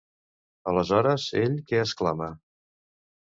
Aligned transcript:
Aleshores, 0.71 1.25
ell 1.41 1.59
què 1.73 1.83
exclama? 1.83 2.31